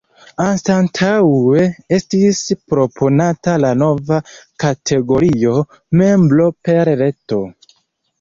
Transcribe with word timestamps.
Anstataŭe 0.43 1.65
estis 1.97 2.39
proponata 2.73 3.53
la 3.65 3.73
nova 3.81 4.17
kategorio 4.63 5.53
“Membro 6.03 6.49
per 6.69 6.91
Reto”. 7.03 7.39